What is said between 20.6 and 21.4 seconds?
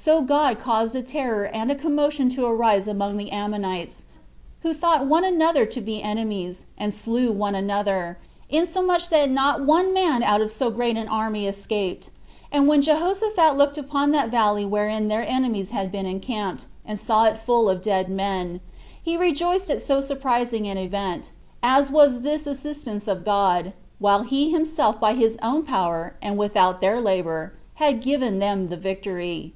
an event,